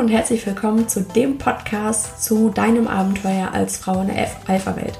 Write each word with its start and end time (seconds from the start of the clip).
und 0.00 0.08
herzlich 0.08 0.46
willkommen 0.46 0.88
zu 0.88 1.02
dem 1.02 1.36
Podcast 1.36 2.24
zu 2.24 2.48
deinem 2.48 2.88
Abenteuer 2.88 3.50
als 3.52 3.76
Frau 3.76 4.00
in 4.00 4.06
der 4.06 4.30
Alpha-Welt. 4.46 4.98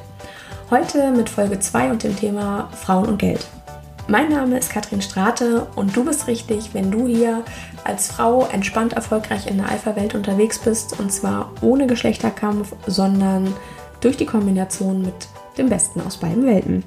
Heute 0.68 1.10
mit 1.12 1.30
Folge 1.30 1.58
2 1.58 1.90
und 1.90 2.02
dem 2.02 2.14
Thema 2.14 2.68
Frauen 2.74 3.06
und 3.06 3.16
Geld. 3.16 3.46
Mein 4.08 4.28
Name 4.28 4.58
ist 4.58 4.70
Katrin 4.70 5.00
Strate 5.00 5.66
und 5.74 5.96
du 5.96 6.04
bist 6.04 6.26
richtig, 6.26 6.74
wenn 6.74 6.90
du 6.90 7.06
hier 7.06 7.44
als 7.82 8.08
Frau 8.08 8.46
entspannt 8.52 8.92
erfolgreich 8.92 9.46
in 9.46 9.56
der 9.56 9.70
Alpha-Welt 9.70 10.14
unterwegs 10.14 10.58
bist 10.58 11.00
und 11.00 11.10
zwar 11.10 11.50
ohne 11.62 11.86
Geschlechterkampf, 11.86 12.74
sondern 12.86 13.54
durch 14.02 14.18
die 14.18 14.26
Kombination 14.26 15.00
mit 15.00 15.28
dem 15.56 15.70
Besten 15.70 16.02
aus 16.02 16.18
beiden 16.18 16.44
Welten. 16.44 16.84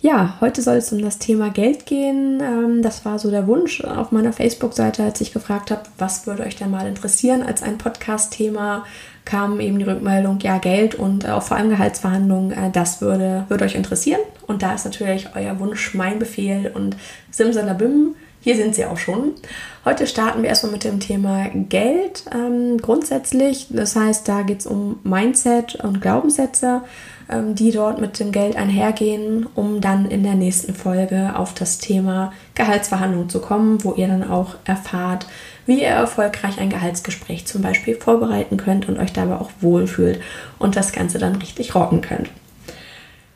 Ja, 0.00 0.36
heute 0.40 0.62
soll 0.62 0.76
es 0.76 0.92
um 0.92 1.02
das 1.02 1.18
Thema 1.18 1.50
Geld 1.50 1.84
gehen. 1.84 2.40
Ähm, 2.40 2.82
das 2.82 3.04
war 3.04 3.18
so 3.18 3.32
der 3.32 3.48
Wunsch 3.48 3.82
auf 3.82 4.12
meiner 4.12 4.32
Facebook-Seite, 4.32 5.02
als 5.02 5.20
ich 5.20 5.32
gefragt 5.32 5.72
habe, 5.72 5.82
was 5.98 6.24
würde 6.24 6.44
euch 6.44 6.54
denn 6.54 6.70
mal 6.70 6.86
interessieren 6.86 7.42
als 7.42 7.64
ein 7.64 7.78
Podcast-Thema, 7.78 8.84
kam 9.24 9.58
eben 9.58 9.80
die 9.80 9.84
Rückmeldung, 9.84 10.38
ja, 10.38 10.58
Geld 10.58 10.94
und 10.94 11.28
auch 11.28 11.42
vor 11.42 11.56
allem 11.56 11.70
Gehaltsverhandlungen, 11.70 12.52
äh, 12.52 12.70
das 12.70 13.00
würde, 13.00 13.44
würde 13.48 13.64
euch 13.64 13.74
interessieren. 13.74 14.20
Und 14.46 14.62
da 14.62 14.72
ist 14.72 14.84
natürlich 14.84 15.30
euer 15.34 15.58
Wunsch 15.58 15.94
mein 15.94 16.20
Befehl 16.20 16.70
und 16.72 16.96
simsalabim, 17.32 18.14
hier 18.40 18.56
sind 18.56 18.74
sie 18.74 18.84
auch 18.84 18.98
schon. 18.98 19.32
Heute 19.84 20.06
starten 20.06 20.42
wir 20.42 20.48
erstmal 20.48 20.72
mit 20.72 20.84
dem 20.84 21.00
Thema 21.00 21.48
Geld 21.52 22.24
ähm, 22.32 22.78
grundsätzlich. 22.78 23.66
Das 23.70 23.96
heißt, 23.96 24.28
da 24.28 24.42
geht 24.42 24.60
es 24.60 24.66
um 24.66 25.00
Mindset 25.02 25.76
und 25.76 26.00
Glaubenssätze. 26.00 26.82
Ähm, 27.30 27.54
die 27.54 27.72
dort 27.72 28.00
mit 28.00 28.18
dem 28.20 28.32
Geld 28.32 28.56
einhergehen, 28.56 29.46
um 29.54 29.82
dann 29.82 30.10
in 30.10 30.22
der 30.22 30.34
nächsten 30.34 30.74
Folge 30.74 31.36
auf 31.36 31.52
das 31.52 31.76
Thema 31.76 32.32
Gehaltsverhandlung 32.54 33.28
zu 33.28 33.40
kommen, 33.40 33.84
wo 33.84 33.92
ihr 33.92 34.08
dann 34.08 34.30
auch 34.30 34.54
erfahrt, 34.64 35.26
wie 35.66 35.82
ihr 35.82 35.88
erfolgreich 35.88 36.58
ein 36.58 36.70
Gehaltsgespräch 36.70 37.46
zum 37.46 37.60
Beispiel 37.60 37.96
vorbereiten 37.96 38.56
könnt 38.56 38.88
und 38.88 38.98
euch 38.98 39.12
dabei 39.12 39.36
auch 39.36 39.50
wohlfühlt 39.60 40.22
und 40.58 40.74
das 40.74 40.92
Ganze 40.92 41.18
dann 41.18 41.36
richtig 41.36 41.74
rocken 41.74 42.00
könnt. 42.00 42.30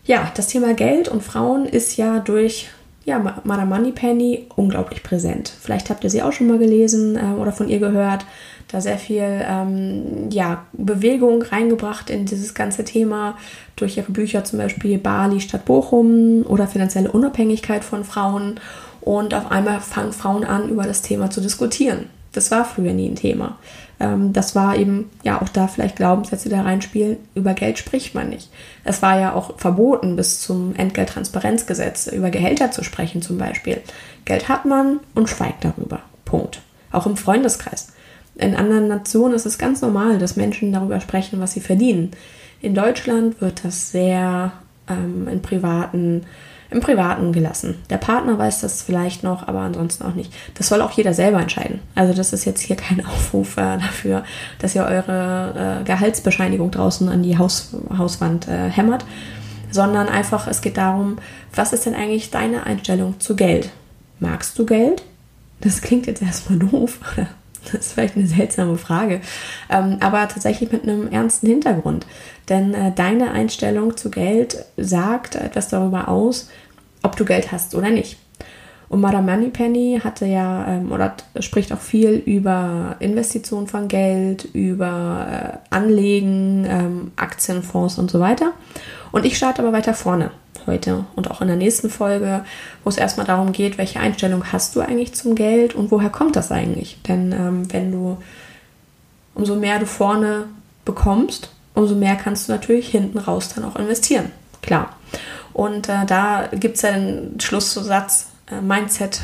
Ja, 0.07 0.33
das 0.35 0.47
Thema 0.47 0.73
Geld 0.73 1.09
und 1.09 1.23
Frauen 1.23 1.67
ist 1.67 1.99
ja 1.99 2.19
durch 2.21 2.71
ja, 3.05 3.41
Madame 3.45 3.75
Moneypenny 3.75 4.47
unglaublich 4.55 5.03
präsent. 5.03 5.53
Vielleicht 5.61 5.91
habt 5.91 6.05
ihr 6.05 6.11
sie 6.11 6.23
auch 6.23 6.33
schon 6.33 6.47
mal 6.47 6.59
gelesen 6.59 7.17
äh, 7.17 7.41
oder 7.41 7.53
von 7.53 7.69
ihr 7.69 7.79
gehört 7.79 8.25
da 8.69 8.81
sehr 8.81 8.99
viel 8.99 9.23
ähm, 9.23 10.31
ja, 10.31 10.65
Bewegung 10.73 11.43
reingebracht 11.43 12.11
in 12.11 12.25
dieses 12.25 12.55
ganze 12.55 12.85
Thema 12.85 13.37
durch 13.77 13.97
ihre 13.99 14.13
Bücher, 14.13 14.45
zum 14.45 14.59
Beispiel 14.59 14.99
Bali 14.99 15.41
statt 15.41 15.65
Bochum 15.67 16.43
oder 16.47 16.67
finanzielle 16.67 17.13
Unabhängigkeit 17.13 17.85
von 17.85 18.05
Frauen. 18.05 18.59
Und 19.01 19.35
auf 19.35 19.51
einmal 19.51 19.81
fangen 19.81 20.13
Frauen 20.13 20.45
an, 20.45 20.69
über 20.69 20.85
das 20.85 21.03
Thema 21.03 21.29
zu 21.31 21.41
diskutieren. 21.41 22.07
Das 22.33 22.51
war 22.51 22.65
früher 22.65 22.93
nie 22.93 23.09
ein 23.09 23.17
Thema. 23.17 23.59
Ähm, 24.01 24.33
das 24.33 24.55
war 24.55 24.77
eben, 24.77 25.11
ja, 25.23 25.41
auch 25.41 25.49
da 25.49 25.69
vielleicht 25.69 25.97
Glaubenssätze 25.97 26.49
da 26.49 26.63
reinspielen, 26.63 27.19
über 27.35 27.55
Geld 27.55 27.79
spricht 27.79 28.15
man 28.15 28.31
nicht. 28.31 28.51
Es 28.85 29.03
war 29.03 29.19
ja 29.19 29.35
auch 29.35 29.59
verboten 29.59 30.17
bis 30.17 30.41
zum 30.41 30.75
Entgelttransparenzgesetz, 30.75 32.09
über 32.09 32.31
Gehälter 32.31 32.71
zu 32.71 32.83
sprechen 32.83 33.23
zum 33.23 33.39
Beispiel. 33.39 33.81
Geld 34.25 34.49
hat 34.49 34.65
man 34.65 35.01
und 35.15 35.29
schweigt 35.29 35.65
darüber. 35.65 36.01
Punkt. 36.25 36.61
Auch 36.91 37.07
im 37.07 37.17
Freundeskreis. 37.17 37.93
In 38.35 38.57
anderen 38.57 38.89
Nationen 38.89 39.35
ist 39.35 39.47
es 39.47 39.59
ganz 39.59 39.83
normal, 39.83 40.19
dass 40.19 40.37
Menschen 40.37 40.73
darüber 40.73 41.01
sprechen, 41.01 41.41
was 41.41 41.53
sie 41.53 41.61
verdienen. 41.61 42.13
In 42.61 42.75
Deutschland 42.75 43.41
wird 43.41 43.65
das 43.65 43.93
sehr 43.93 44.53
ähm, 44.89 45.29
in 45.29 45.43
privaten, 45.43 46.25
im 46.73 46.81
Privaten 46.81 47.33
gelassen. 47.33 47.77
Der 47.91 47.99
Partner 47.99 48.39
weiß 48.39 48.61
das 48.61 48.83
vielleicht 48.83 49.23
noch, 49.23 49.47
aber 49.49 49.61
ansonsten 49.61 50.05
auch 50.05 50.15
nicht. 50.15 50.33
Das 50.55 50.69
soll 50.69 50.81
auch 50.81 50.91
jeder 50.93 51.15
selber 51.15 51.41
entscheiden. 51.41 51.81
Also 51.95 52.15
das 52.15 52.33
ist 52.33 52.45
jetzt 52.45 52.61
hier 52.61 52.77
kein 52.77 53.05
Aufruf 53.05 53.57
äh, 53.57 53.79
dafür, 53.79 54.25
dass 54.59 54.75
ihr 54.75 54.85
eure 54.85 55.81
äh, 55.81 55.85
Gehaltsbescheinigung 55.85 56.71
draußen 56.71 57.09
an 57.09 57.23
die 57.23 57.39
Haus, 57.39 57.75
Hauswand 57.97 58.49
äh, 58.49 58.69
hämmert, 58.69 59.05
sondern 59.71 60.09
einfach, 60.09 60.47
es 60.47 60.61
geht 60.61 60.77
darum, 60.77 61.17
was 61.55 61.73
ist 61.73 61.87
denn 61.87 61.95
eigentlich 61.95 62.31
deine 62.31 62.67
Einstellung 62.67 63.21
zu 63.21 63.37
Geld? 63.37 63.71
Magst 64.21 64.59
du 64.59 64.67
Geld? 64.67 65.03
Das 65.61 65.81
klingt 65.81 66.07
jetzt 66.07 66.23
erstmal 66.23 66.59
doof, 66.59 66.99
oder? 67.13 67.29
Das 67.65 67.87
ist 67.87 67.93
vielleicht 67.93 68.17
eine 68.17 68.27
seltsame 68.27 68.77
Frage, 68.77 69.21
ähm, 69.71 69.99
aber 70.01 70.27
tatsächlich 70.29 70.73
mit 70.73 70.83
einem 70.83 71.11
ernsten 71.13 71.47
Hintergrund. 71.47 72.07
Denn 72.49 72.75
äh, 72.75 72.93
deine 72.93 73.31
Einstellung 73.31 73.97
zu 73.97 74.11
Geld 74.11 74.65
sagt 74.77 75.37
etwas 75.37 75.69
darüber 75.69 76.09
aus, 76.09 76.49
ob 77.03 77.17
du 77.17 77.25
Geld 77.25 77.53
hast 77.53 77.75
oder 77.75 77.91
nicht. 77.91 78.19
Und 78.89 79.01
Madame 79.01 79.33
Moneypenny 79.33 80.01
hatte 80.05 80.27
ja 80.27 80.67
ähm, 80.69 80.93
oder 80.93 81.15
spricht 81.41 81.73
auch 81.73 81.81
viel 81.81 82.11
über 82.11 82.97
Investitionen 82.99 83.67
von 83.67 83.89
Geld, 83.89 84.45
über 84.53 85.61
äh, 85.71 85.75
Anlegen, 85.75 86.67
ähm, 86.69 87.13
Aktienfonds 87.17 87.97
und 87.99 88.11
so 88.11 88.21
weiter. 88.21 88.53
Und 89.11 89.25
ich 89.25 89.39
starte 89.39 89.63
aber 89.63 89.73
weiter 89.73 89.95
vorne 89.95 90.31
heute 90.67 91.07
und 91.17 91.31
auch 91.31 91.41
in 91.41 91.49
der 91.49 91.57
nächsten 91.57 91.89
Folge, 91.89 92.45
wo 92.85 92.91
es 92.91 92.99
erstmal 92.99 93.27
darum 93.27 93.53
geht, 93.53 93.79
welche 93.79 93.99
Einstellung 93.99 94.53
hast 94.53 94.77
du 94.77 94.81
eigentlich 94.81 95.15
zum 95.15 95.35
Geld 95.35 95.75
und 95.75 95.91
woher 95.91 96.11
kommt 96.11 96.37
das 96.37 96.53
eigentlich? 96.53 97.01
Denn 97.09 97.33
ähm, 97.33 97.73
wenn 97.73 97.93
du, 97.93 98.19
umso 99.35 99.57
mehr 99.57 99.79
du 99.79 99.87
vorne 99.87 100.45
bekommst, 100.85 101.51
umso 101.75 101.95
mehr 101.95 102.17
kannst 102.17 102.49
du 102.49 102.53
natürlich 102.53 102.89
hinten 102.89 103.19
raus 103.19 103.49
dann 103.55 103.65
auch 103.65 103.77
investieren. 103.77 104.31
Klar. 104.61 104.95
Und 105.53 105.89
äh, 105.89 106.07
da 106.07 106.49
gibt 106.53 106.77
es 106.77 106.83
ja 106.83 106.93
den 106.93 107.39
Schlusssatz, 107.41 108.29
äh, 108.51 108.61
Mindset 108.61 109.21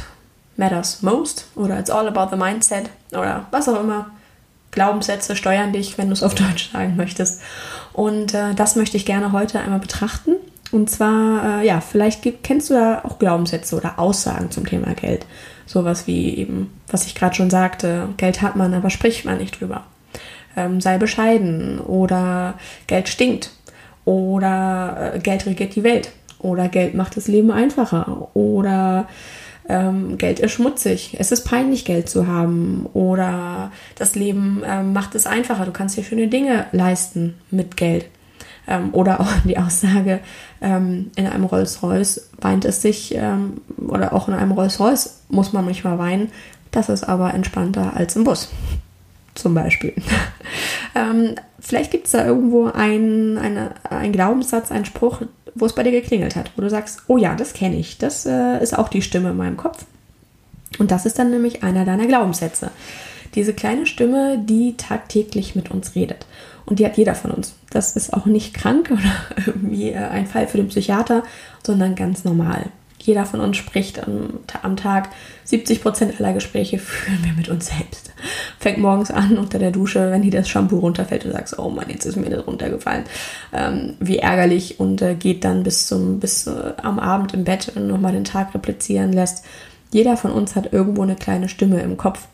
matters 0.57 1.03
most 1.03 1.47
oder 1.55 1.79
it's 1.79 1.91
all 1.91 2.09
about 2.09 2.35
the 2.35 2.37
mindset 2.37 2.91
oder 3.13 3.47
was 3.51 3.69
auch 3.69 3.81
immer. 3.81 4.11
Glaubenssätze 4.71 5.35
steuern 5.35 5.73
dich, 5.73 5.97
wenn 5.97 6.09
du 6.09 6.13
es 6.13 6.23
auf 6.23 6.35
Deutsch 6.37 6.73
sagen 6.73 6.97
möchtest. 6.97 7.41
Und 7.93 8.35
äh, 8.35 8.55
das 8.55 8.77
möchte 8.77 8.97
ich 8.97 9.07
gerne 9.07 9.33
heute 9.33 9.61
einmal 9.61 9.79
betrachten 9.79 10.35
und 10.71 10.91
zwar, 10.91 11.61
äh, 11.61 11.67
ja, 11.67 11.81
vielleicht 11.81 12.23
gibt, 12.23 12.45
kennst 12.45 12.71
du 12.71 12.75
da 12.75 13.03
auch 13.05 13.19
Glaubenssätze 13.19 13.77
oder 13.77 13.99
Aussagen 13.99 14.51
zum 14.51 14.67
Thema 14.67 14.95
Geld. 14.95 15.27
Sowas 15.67 16.07
wie 16.07 16.35
eben, 16.37 16.71
was 16.89 17.07
ich 17.07 17.15
gerade 17.15 17.35
schon 17.35 17.51
sagte, 17.51 18.09
Geld 18.17 18.43
hat 18.43 18.57
man, 18.57 18.75
aber 18.75 18.91
spricht 18.91 19.25
man 19.25 19.39
nicht 19.39 19.61
drüber. 19.61 19.85
Ähm, 20.57 20.81
sei 20.81 20.99
bescheiden 20.99 21.79
oder 21.79 22.55
Geld 22.87 23.09
stinkt 23.09 23.51
oder 24.05 25.13
äh, 25.15 25.19
Geld 25.19 25.47
regiert 25.47 25.75
die 25.75 25.85
Welt 25.85 26.11
oder 26.39 26.69
Geld 26.69 26.95
macht 26.95 27.17
das 27.17 27.29
Leben 27.29 27.51
einfacher 27.51 28.35
oder 28.35 29.09
ähm, 29.69 30.17
Geld 30.17 30.41
ist 30.41 30.53
schmutzig, 30.53 31.17
es 31.19 31.31
ist 31.31 31.45
peinlich, 31.45 31.85
Geld 31.85 32.09
zu 32.09 32.27
haben 32.27 32.87
oder 32.95 33.71
das 33.97 34.15
Leben 34.15 34.63
ähm, 34.65 34.93
macht 34.93 35.15
es 35.15 35.27
einfacher, 35.27 35.67
du 35.67 35.73
kannst 35.73 35.97
dir 35.97 36.05
schöne 36.05 36.29
Dinge 36.29 36.67
leisten 36.73 37.35
mit 37.51 37.77
Geld. 37.77 38.07
Ähm, 38.67 38.91
oder 38.93 39.21
auch 39.21 39.31
die 39.45 39.59
Aussage, 39.59 40.21
ähm, 40.61 41.11
in 41.17 41.27
einem 41.27 41.45
Rolls-Royce 41.45 42.31
weint 42.41 42.65
es 42.67 42.83
sich, 42.83 43.15
ähm, 43.15 43.63
oder 43.79 44.13
auch 44.13 44.29
in 44.29 44.35
einem 44.35 44.53
Rolls-Royce 44.53 45.23
muss 45.29 45.53
man 45.53 45.65
manchmal 45.65 45.99
weinen. 45.99 46.31
Das 46.71 46.91
ist 46.91 47.05
aber 47.05 47.33
entspannter 47.33 47.97
als 47.97 48.15
im 48.17 48.25
Bus. 48.25 48.51
Zum 49.35 49.55
Beispiel. 49.55 49.95
ähm, 50.95 51.37
vielleicht 51.61 51.91
gibt 51.93 52.07
es 52.07 52.13
da 52.13 52.27
irgendwo 52.27 52.67
einen 52.67 53.39
ein 53.39 54.13
Glaubenssatz, 54.13 54.71
einen 54.71 54.85
Spruch, 54.85 55.23
wo 55.55 55.67
es 55.67 55.75
bei 55.75 55.83
dir 55.83 55.93
geklingelt 55.93 56.37
hat, 56.37 56.51
wo 56.57 56.63
du 56.63 56.71
sagst, 56.71 57.03
oh 57.07 57.17
ja, 57.17 57.35
das 57.35 57.53
kenne 57.53 57.77
ich. 57.77 57.99
Das 57.99 58.27
äh, 58.27 58.63
ist 58.63 58.77
auch 58.77 58.89
die 58.89 59.03
Stimme 59.03 59.31
in 59.31 59.37
meinem 59.37 59.57
Kopf. 59.57 59.85
Und 60.79 60.91
das 60.91 61.07
ist 61.07 61.19
dann 61.19 61.31
nämlich 61.31 61.63
einer 61.63 61.85
deiner 61.85 62.07
Glaubenssätze. 62.07 62.71
Diese 63.35 63.55
kleine 63.55 63.87
Stimme, 63.87 64.39
die 64.39 64.77
tagtäglich 64.77 65.55
mit 65.55 65.71
uns 65.71 65.95
redet. 65.95 66.27
Und 66.67 66.79
die 66.79 66.87
hat 66.87 66.97
jeder 66.97 67.15
von 67.15 67.31
uns. 67.31 67.55
Das 67.71 67.97
ist 67.97 68.13
auch 68.13 68.27
nicht 68.27 68.55
krank 68.55 68.91
oder 68.93 69.47
irgendwie 69.47 69.91
äh, 69.91 69.97
ein 69.97 70.27
Fall 70.27 70.47
für 70.47 70.59
den 70.59 70.69
Psychiater, 70.69 71.23
sondern 71.65 71.95
ganz 71.95 72.25
normal. 72.25 72.67
Jeder 73.01 73.25
von 73.25 73.41
uns 73.41 73.57
spricht 73.57 74.07
am, 74.07 74.41
am 74.63 74.77
Tag. 74.77 75.11
70 75.45 75.83
Prozent 75.83 76.21
aller 76.21 76.33
Gespräche 76.33 76.79
führen 76.79 77.25
wir 77.25 77.33
mit 77.33 77.49
uns 77.49 77.67
selbst. 77.67 78.13
Fängt 78.59 78.79
morgens 78.79 79.11
an 79.11 79.39
unter 79.39 79.59
der 79.59 79.71
Dusche, 79.71 80.11
wenn 80.11 80.23
dir 80.23 80.31
das 80.31 80.49
Shampoo 80.49 80.79
runterfällt 80.79 81.25
und 81.25 81.33
sagst, 81.33 81.59
oh 81.59 81.71
Mann, 81.71 81.89
jetzt 81.89 82.05
ist 82.05 82.17
mir 82.17 82.29
das 82.29 82.47
runtergefallen. 82.47 83.05
Ähm, 83.53 83.95
wie 84.01 84.19
ärgerlich 84.19 84.81
und 84.81 85.01
äh, 85.01 85.15
geht 85.15 85.45
dann 85.45 85.63
bis 85.63 85.87
zum 85.87 86.21
bis 86.21 86.47
äh, 86.47 86.73
am 86.83 86.99
Abend 86.99 87.35
im 87.35 87.45
Bett 87.45 87.73
und 87.75 87.87
nochmal 87.87 88.13
den 88.13 88.25
Tag 88.25 88.55
replizieren 88.55 89.13
lässt. 89.13 89.45
Jeder 89.91 90.17
von 90.17 90.33
uns 90.33 90.55
hat 90.55 90.73
irgendwo 90.73 91.03
eine 91.03 91.17
kleine 91.17 91.49
Stimme 91.49 91.81
im 91.81 91.97
Kopf, 91.97 92.29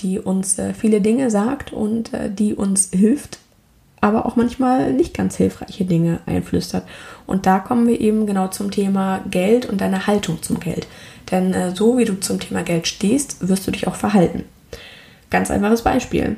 die 0.00 0.18
uns 0.18 0.58
äh, 0.58 0.74
viele 0.74 1.00
Dinge 1.00 1.30
sagt 1.30 1.72
und 1.72 2.12
äh, 2.12 2.30
die 2.30 2.54
uns 2.54 2.90
hilft, 2.92 3.38
aber 4.02 4.26
auch 4.26 4.36
manchmal 4.36 4.92
nicht 4.92 5.16
ganz 5.16 5.36
hilfreiche 5.36 5.84
Dinge 5.84 6.18
einflüstert. 6.26 6.84
Und 7.26 7.46
da 7.46 7.60
kommen 7.60 7.86
wir 7.86 8.00
eben 8.00 8.26
genau 8.26 8.48
zum 8.48 8.72
Thema 8.72 9.22
Geld 9.30 9.64
und 9.64 9.80
deine 9.80 10.06
Haltung 10.08 10.42
zum 10.42 10.60
Geld. 10.60 10.88
Denn 11.30 11.54
äh, 11.54 11.74
so 11.74 11.96
wie 11.96 12.04
du 12.04 12.18
zum 12.18 12.40
Thema 12.40 12.62
Geld 12.62 12.88
stehst, 12.88 13.48
wirst 13.48 13.66
du 13.66 13.70
dich 13.70 13.86
auch 13.86 13.94
verhalten. 13.94 14.44
Ganz 15.30 15.52
einfaches 15.52 15.82
Beispiel. 15.82 16.36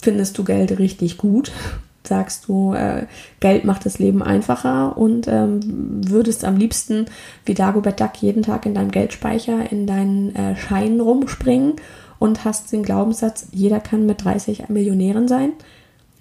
Findest 0.00 0.38
du 0.38 0.44
Geld 0.44 0.78
richtig 0.78 1.18
gut? 1.18 1.50
Sagst 2.04 2.46
du, 2.46 2.74
äh, 2.74 3.06
Geld 3.40 3.64
macht 3.64 3.84
das 3.84 3.98
Leben 3.98 4.22
einfacher 4.22 4.96
und 4.96 5.26
ähm, 5.26 5.60
würdest 6.08 6.44
am 6.44 6.56
liebsten 6.56 7.06
wie 7.44 7.54
Dagobert 7.54 8.00
Duck 8.00 8.12
jeden 8.20 8.42
Tag 8.42 8.66
in 8.66 8.74
deinem 8.74 8.90
Geldspeicher 8.92 9.70
in 9.70 9.86
deinen 9.86 10.34
äh, 10.34 10.56
Scheinen 10.56 11.00
rumspringen 11.00 11.74
und 12.20 12.44
hast 12.44 12.72
den 12.72 12.84
Glaubenssatz, 12.84 13.48
jeder 13.52 13.80
kann 13.80 14.06
mit 14.06 14.24
30 14.24 14.68
Millionären 14.68 15.28
sein, 15.28 15.52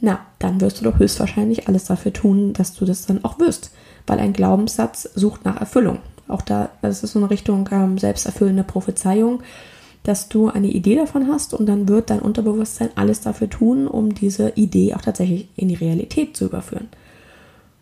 na, 0.01 0.19
dann 0.39 0.61
wirst 0.61 0.79
du 0.79 0.85
doch 0.85 0.99
höchstwahrscheinlich 0.99 1.67
alles 1.67 1.85
dafür 1.85 2.13
tun, 2.13 2.53
dass 2.53 2.73
du 2.73 2.85
das 2.85 3.05
dann 3.05 3.23
auch 3.23 3.39
wirst. 3.39 3.71
Weil 4.07 4.19
ein 4.19 4.33
Glaubenssatz 4.33 5.09
sucht 5.13 5.45
nach 5.45 5.59
Erfüllung. 5.59 5.99
Auch 6.27 6.41
da, 6.41 6.69
das 6.81 7.03
ist 7.03 7.13
so 7.13 7.19
eine 7.19 7.29
Richtung 7.29 7.67
ähm, 7.71 7.97
selbsterfüllende 7.97 8.63
Prophezeiung, 8.63 9.41
dass 10.03 10.29
du 10.29 10.47
eine 10.47 10.67
Idee 10.67 10.95
davon 10.95 11.27
hast 11.27 11.53
und 11.53 11.65
dann 11.65 11.87
wird 11.87 12.09
dein 12.09 12.21
Unterbewusstsein 12.21 12.89
alles 12.95 13.21
dafür 13.21 13.49
tun, 13.49 13.87
um 13.87 14.13
diese 14.13 14.51
Idee 14.55 14.93
auch 14.93 15.01
tatsächlich 15.01 15.49
in 15.55 15.67
die 15.67 15.75
Realität 15.75 16.37
zu 16.37 16.45
überführen. 16.45 16.87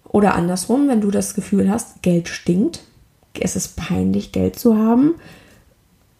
Oder 0.05 0.35
andersrum, 0.35 0.87
wenn 0.87 1.01
du 1.01 1.11
das 1.11 1.35
Gefühl 1.35 1.69
hast, 1.69 2.01
Geld 2.01 2.27
stinkt, 2.27 2.83
es 3.39 3.55
ist 3.55 3.75
peinlich, 3.75 4.31
Geld 4.31 4.57
zu 4.57 4.77
haben, 4.77 5.15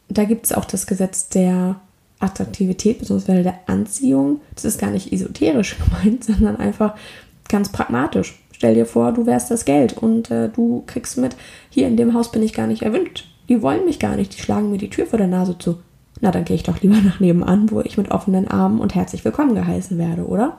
da 0.10 0.26
gibt 0.26 0.46
es 0.46 0.54
auch 0.54 0.66
das 0.66 0.86
Gesetz 0.86 1.30
der 1.30 1.78
Attraktivität 2.20 3.00
bzw. 3.00 3.44
der 3.44 3.60
Anziehung. 3.68 4.42
Das 4.56 4.66
ist 4.66 4.80
gar 4.80 4.92
nicht 4.92 5.12
esoterisch 5.12 5.78
gemeint, 5.86 6.24
sondern 6.24 6.58
einfach 6.58 6.96
ganz 7.48 7.72
pragmatisch. 7.72 8.40
Stell 8.52 8.74
dir 8.74 8.86
vor, 8.86 9.12
du 9.12 9.26
wärst 9.26 9.52
das 9.52 9.66
Geld 9.66 9.94
und 9.94 10.32
äh, 10.32 10.50
du 10.50 10.84
kriegst 10.88 11.18
mit, 11.18 11.36
hier 11.70 11.88
in 11.88 11.98
dem 11.98 12.14
Haus 12.14 12.32
bin 12.32 12.42
ich 12.42 12.54
gar 12.54 12.68
nicht 12.68 12.82
erwünscht. 12.82 13.28
Die 13.50 13.62
wollen 13.62 13.86
mich 13.86 14.00
gar 14.00 14.16
nicht, 14.16 14.36
die 14.36 14.42
schlagen 14.42 14.72
mir 14.72 14.80
die 14.80 14.90
Tür 14.90 15.06
vor 15.06 15.20
der 15.20 15.28
Nase 15.28 15.58
zu. 15.58 15.78
Na, 16.20 16.32
dann 16.32 16.46
gehe 16.46 16.56
ich 16.56 16.64
doch 16.64 16.82
lieber 16.82 16.96
nach 17.04 17.20
nebenan, 17.20 17.70
wo 17.72 17.82
ich 17.82 17.98
mit 17.98 18.12
offenen 18.12 18.48
Armen 18.48 18.80
und 18.80 18.96
herzlich 18.96 19.24
willkommen 19.24 19.56
geheißen 19.56 19.98
werde, 19.98 20.26
oder? 20.26 20.58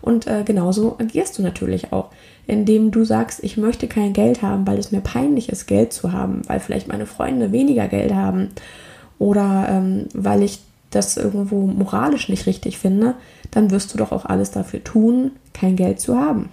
Und 0.00 0.26
äh, 0.26 0.42
genauso 0.44 0.96
agierst 0.98 1.38
du 1.38 1.42
natürlich 1.42 1.92
auch, 1.92 2.10
indem 2.46 2.90
du 2.90 3.04
sagst, 3.04 3.42
ich 3.42 3.56
möchte 3.56 3.88
kein 3.88 4.12
Geld 4.12 4.42
haben, 4.42 4.66
weil 4.66 4.78
es 4.78 4.92
mir 4.92 5.00
peinlich 5.00 5.48
ist, 5.48 5.66
Geld 5.66 5.92
zu 5.94 6.12
haben, 6.12 6.42
weil 6.46 6.60
vielleicht 6.60 6.88
meine 6.88 7.06
Freunde 7.06 7.52
weniger 7.52 7.88
Geld 7.88 8.12
haben 8.12 8.50
oder 9.18 9.66
ähm, 9.70 10.06
weil 10.12 10.42
ich 10.42 10.60
das 10.94 11.16
irgendwo 11.16 11.66
moralisch 11.66 12.28
nicht 12.28 12.46
richtig 12.46 12.78
finde, 12.78 13.14
dann 13.50 13.70
wirst 13.70 13.92
du 13.92 13.98
doch 13.98 14.12
auch 14.12 14.24
alles 14.24 14.50
dafür 14.50 14.82
tun, 14.82 15.32
kein 15.52 15.76
Geld 15.76 16.00
zu 16.00 16.18
haben. 16.18 16.48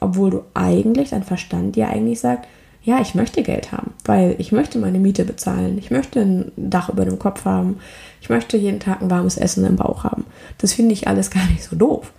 Obwohl 0.00 0.30
du 0.30 0.42
eigentlich, 0.54 1.10
dein 1.10 1.22
Verstand 1.22 1.76
dir 1.76 1.88
eigentlich 1.88 2.20
sagt, 2.20 2.46
ja, 2.82 3.00
ich 3.00 3.16
möchte 3.16 3.42
Geld 3.42 3.72
haben, 3.72 3.94
weil 4.04 4.36
ich 4.38 4.52
möchte 4.52 4.78
meine 4.78 5.00
Miete 5.00 5.24
bezahlen, 5.24 5.76
ich 5.76 5.90
möchte 5.90 6.20
ein 6.20 6.52
Dach 6.56 6.88
über 6.88 7.04
dem 7.04 7.18
Kopf 7.18 7.44
haben, 7.44 7.80
ich 8.20 8.30
möchte 8.30 8.56
jeden 8.56 8.78
Tag 8.78 9.02
ein 9.02 9.10
warmes 9.10 9.36
Essen 9.36 9.64
im 9.64 9.74
Bauch 9.76 10.04
haben. 10.04 10.24
Das 10.58 10.72
finde 10.72 10.92
ich 10.92 11.08
alles 11.08 11.30
gar 11.32 11.46
nicht 11.46 11.64
so 11.64 11.74
doof. 11.74 12.12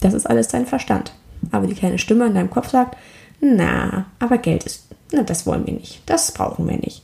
Das 0.00 0.14
ist 0.14 0.26
alles 0.26 0.48
dein 0.48 0.66
Verstand. 0.66 1.12
Aber 1.50 1.66
die 1.66 1.74
kleine 1.74 1.98
Stimme 1.98 2.26
in 2.26 2.34
deinem 2.34 2.50
Kopf 2.50 2.70
sagt, 2.70 2.96
na, 3.40 4.06
aber 4.18 4.38
Geld 4.38 4.64
ist, 4.64 4.86
na, 5.12 5.22
das 5.22 5.46
wollen 5.46 5.66
wir 5.66 5.74
nicht, 5.74 6.02
das 6.06 6.32
brauchen 6.32 6.68
wir 6.68 6.76
nicht. 6.76 7.02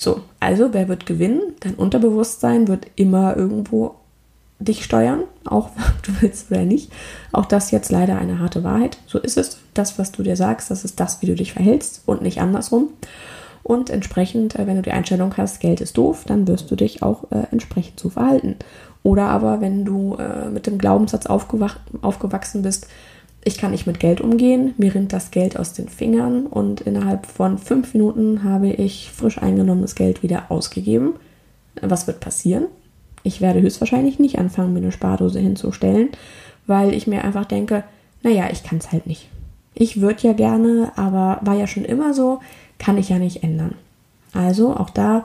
So, 0.00 0.22
also 0.40 0.72
wer 0.72 0.88
wird 0.88 1.04
gewinnen? 1.04 1.42
Dein 1.60 1.74
Unterbewusstsein 1.74 2.68
wird 2.68 2.86
immer 2.96 3.36
irgendwo 3.36 3.96
dich 4.58 4.82
steuern, 4.82 5.24
auch 5.44 5.66
ob 5.76 6.02
du 6.02 6.12
willst 6.22 6.50
oder 6.50 6.64
nicht. 6.64 6.90
Auch 7.32 7.44
das 7.44 7.70
jetzt 7.70 7.92
leider 7.92 8.16
eine 8.16 8.38
harte 8.38 8.64
Wahrheit. 8.64 8.96
So 9.06 9.18
ist 9.18 9.36
es. 9.36 9.58
Das, 9.74 9.98
was 9.98 10.10
du 10.10 10.22
dir 10.22 10.36
sagst, 10.36 10.70
das 10.70 10.86
ist 10.86 11.00
das, 11.00 11.20
wie 11.20 11.26
du 11.26 11.34
dich 11.34 11.52
verhältst 11.52 12.00
und 12.06 12.22
nicht 12.22 12.40
andersrum. 12.40 12.88
Und 13.62 13.90
entsprechend, 13.90 14.58
äh, 14.58 14.66
wenn 14.66 14.76
du 14.76 14.82
die 14.82 14.92
Einstellung 14.92 15.36
hast, 15.36 15.60
Geld 15.60 15.82
ist 15.82 15.98
doof, 15.98 16.24
dann 16.26 16.48
wirst 16.48 16.70
du 16.70 16.76
dich 16.76 17.02
auch 17.02 17.30
äh, 17.30 17.42
entsprechend 17.50 18.00
so 18.00 18.08
verhalten. 18.08 18.56
Oder 19.02 19.28
aber, 19.28 19.60
wenn 19.60 19.84
du 19.84 20.14
äh, 20.14 20.48
mit 20.48 20.66
dem 20.66 20.78
Glaubenssatz 20.78 21.26
aufgewachsen 21.26 22.62
bist, 22.62 22.86
ich 23.42 23.56
kann 23.56 23.70
nicht 23.70 23.86
mit 23.86 24.00
Geld 24.00 24.20
umgehen, 24.20 24.74
mir 24.76 24.94
rinnt 24.94 25.12
das 25.12 25.30
Geld 25.30 25.58
aus 25.58 25.72
den 25.72 25.88
Fingern 25.88 26.46
und 26.46 26.82
innerhalb 26.82 27.26
von 27.26 27.56
fünf 27.56 27.94
Minuten 27.94 28.44
habe 28.44 28.68
ich 28.68 29.10
frisch 29.10 29.38
eingenommenes 29.38 29.94
Geld 29.94 30.22
wieder 30.22 30.50
ausgegeben. 30.50 31.14
Was 31.80 32.06
wird 32.06 32.20
passieren? 32.20 32.66
Ich 33.22 33.40
werde 33.40 33.62
höchstwahrscheinlich 33.62 34.18
nicht 34.18 34.38
anfangen, 34.38 34.72
mir 34.72 34.80
eine 34.80 34.92
Spardose 34.92 35.40
hinzustellen, 35.40 36.10
weil 36.66 36.92
ich 36.92 37.06
mir 37.06 37.24
einfach 37.24 37.46
denke, 37.46 37.84
naja, 38.22 38.48
ich 38.50 38.62
kann 38.62 38.78
es 38.78 38.92
halt 38.92 39.06
nicht. 39.06 39.28
Ich 39.74 40.00
würde 40.00 40.26
ja 40.26 40.32
gerne, 40.34 40.92
aber 40.96 41.38
war 41.42 41.54
ja 41.54 41.66
schon 41.66 41.84
immer 41.84 42.12
so, 42.12 42.40
kann 42.78 42.98
ich 42.98 43.08
ja 43.08 43.18
nicht 43.18 43.42
ändern. 43.42 43.74
Also 44.32 44.76
auch 44.76 44.90
da, 44.90 45.24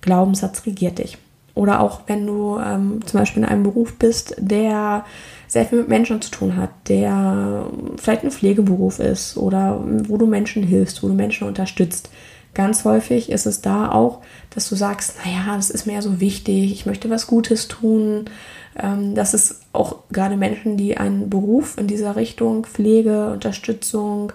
Glaubenssatz 0.00 0.66
regiert 0.66 0.98
dich. 0.98 1.18
Oder 1.54 1.80
auch 1.80 2.02
wenn 2.06 2.26
du 2.26 2.58
ähm, 2.58 3.00
zum 3.06 3.20
Beispiel 3.20 3.42
in 3.42 3.48
einem 3.48 3.62
Beruf 3.62 3.94
bist, 3.98 4.36
der 4.38 5.04
sehr 5.48 5.64
viel 5.64 5.78
mit 5.78 5.88
Menschen 5.88 6.20
zu 6.20 6.30
tun 6.30 6.56
hat, 6.56 6.70
der 6.88 7.66
vielleicht 7.96 8.24
ein 8.24 8.30
Pflegeberuf 8.30 8.98
ist 8.98 9.36
oder 9.36 9.82
wo 9.84 10.16
du 10.16 10.26
Menschen 10.26 10.62
hilfst, 10.62 11.02
wo 11.02 11.08
du 11.08 11.14
Menschen 11.14 11.46
unterstützt. 11.46 12.10
Ganz 12.54 12.84
häufig 12.84 13.30
ist 13.30 13.44
es 13.44 13.60
da 13.60 13.90
auch, 13.90 14.22
dass 14.50 14.68
du 14.68 14.76
sagst, 14.76 15.16
naja, 15.24 15.56
das 15.56 15.68
ist 15.68 15.86
mir 15.86 15.94
ja 15.94 16.02
so 16.02 16.20
wichtig, 16.20 16.72
ich 16.72 16.86
möchte 16.86 17.10
was 17.10 17.26
Gutes 17.26 17.68
tun. 17.68 18.30
Ähm, 18.78 19.14
das 19.14 19.34
ist 19.34 19.60
auch 19.74 20.04
gerade 20.10 20.38
Menschen, 20.38 20.78
die 20.78 20.96
einen 20.96 21.28
Beruf 21.28 21.76
in 21.78 21.86
dieser 21.86 22.16
Richtung, 22.16 22.64
Pflege, 22.64 23.30
Unterstützung, 23.30 24.32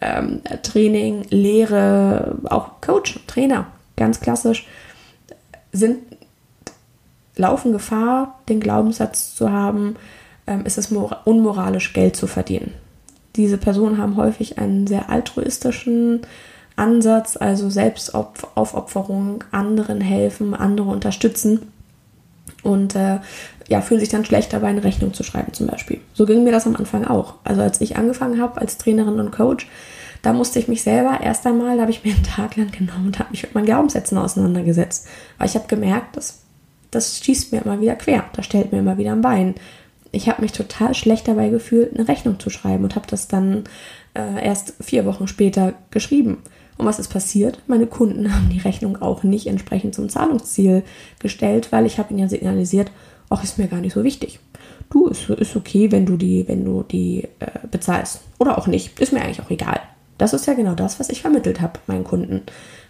ähm, 0.00 0.40
Training, 0.64 1.24
Lehre, 1.30 2.36
auch 2.44 2.80
Coach, 2.80 3.20
Trainer, 3.28 3.68
ganz 3.96 4.20
klassisch, 4.20 4.66
sind, 5.70 5.98
laufen 7.36 7.72
Gefahr, 7.72 8.40
den 8.48 8.58
Glaubenssatz 8.58 9.36
zu 9.36 9.50
haben, 9.52 9.96
ähm, 10.46 10.64
ist 10.66 10.78
es 10.78 10.92
unmoralisch, 10.92 11.92
Geld 11.92 12.16
zu 12.16 12.26
verdienen. 12.26 12.72
Diese 13.36 13.58
Personen 13.58 13.98
haben 13.98 14.16
häufig 14.16 14.58
einen 14.58 14.86
sehr 14.86 15.08
altruistischen 15.08 16.20
Ansatz, 16.76 17.36
also 17.36 17.70
Selbstaufopferung, 17.70 19.44
anderen 19.50 20.00
helfen, 20.00 20.54
andere 20.54 20.90
unterstützen 20.90 21.72
und 22.62 22.94
äh, 22.94 23.18
ja, 23.68 23.80
fühlen 23.80 24.00
sich 24.00 24.08
dann 24.08 24.24
schlecht 24.24 24.52
dabei, 24.52 24.68
eine 24.68 24.84
Rechnung 24.84 25.14
zu 25.14 25.22
schreiben 25.22 25.52
zum 25.52 25.66
Beispiel. 25.66 26.00
So 26.14 26.26
ging 26.26 26.44
mir 26.44 26.52
das 26.52 26.66
am 26.66 26.76
Anfang 26.76 27.06
auch. 27.06 27.34
Also 27.44 27.62
als 27.62 27.80
ich 27.80 27.96
angefangen 27.96 28.40
habe 28.40 28.60
als 28.60 28.78
Trainerin 28.78 29.20
und 29.20 29.32
Coach, 29.32 29.68
da 30.22 30.32
musste 30.32 30.58
ich 30.58 30.68
mich 30.68 30.82
selber 30.82 31.20
erst 31.20 31.46
einmal, 31.46 31.76
da 31.76 31.82
habe 31.82 31.90
ich 31.90 32.04
mir 32.04 32.14
einen 32.14 32.22
Tag 32.22 32.56
lang 32.56 32.70
genommen 32.70 33.06
und 33.06 33.18
habe 33.18 33.30
mich 33.30 33.42
mit 33.42 33.54
meinen 33.54 33.66
Glaubenssätzen 33.66 34.18
auseinandergesetzt. 34.18 35.08
Weil 35.38 35.48
ich 35.48 35.54
habe 35.54 35.66
gemerkt, 35.66 36.16
dass 36.16 36.40
das 36.90 37.18
schießt 37.20 37.52
mir 37.52 37.62
immer 37.62 37.80
wieder 37.80 37.96
quer, 37.96 38.24
das 38.34 38.44
stellt 38.44 38.70
mir 38.70 38.78
immer 38.78 38.98
wieder 38.98 39.12
ein 39.12 39.22
Bein 39.22 39.54
ich 40.12 40.28
habe 40.28 40.42
mich 40.42 40.52
total 40.52 40.94
schlecht 40.94 41.26
dabei 41.26 41.48
gefühlt, 41.48 41.94
eine 41.94 42.06
Rechnung 42.06 42.38
zu 42.38 42.50
schreiben 42.50 42.84
und 42.84 42.94
habe 42.94 43.06
das 43.08 43.28
dann 43.28 43.64
äh, 44.14 44.44
erst 44.44 44.74
vier 44.80 45.06
Wochen 45.06 45.26
später 45.26 45.72
geschrieben. 45.90 46.38
Und 46.76 46.86
was 46.86 46.98
ist 46.98 47.08
passiert? 47.08 47.58
Meine 47.66 47.86
Kunden 47.86 48.32
haben 48.34 48.50
die 48.50 48.60
Rechnung 48.60 49.00
auch 49.00 49.22
nicht 49.22 49.46
entsprechend 49.46 49.94
zum 49.94 50.08
Zahlungsziel 50.08 50.84
gestellt, 51.18 51.72
weil 51.72 51.86
ich 51.86 51.98
habe 51.98 52.10
ihnen 52.10 52.20
ja 52.20 52.28
signalisiert, 52.28 52.92
ach, 53.30 53.42
ist 53.42 53.58
mir 53.58 53.68
gar 53.68 53.80
nicht 53.80 53.94
so 53.94 54.04
wichtig. 54.04 54.38
Du, 54.90 55.08
ist, 55.08 55.28
ist 55.30 55.56
okay, 55.56 55.90
wenn 55.90 56.04
du 56.04 56.18
die, 56.18 56.46
wenn 56.46 56.64
du 56.64 56.82
die 56.82 57.24
äh, 57.38 57.66
bezahlst. 57.70 58.20
Oder 58.38 58.58
auch 58.58 58.66
nicht. 58.66 59.00
Ist 59.00 59.12
mir 59.12 59.22
eigentlich 59.22 59.40
auch 59.40 59.50
egal. 59.50 59.80
Das 60.18 60.34
ist 60.34 60.46
ja 60.46 60.52
genau 60.52 60.74
das, 60.74 61.00
was 61.00 61.08
ich 61.08 61.22
vermittelt 61.22 61.62
habe 61.62 61.80
meinen 61.86 62.04
Kunden. 62.04 62.42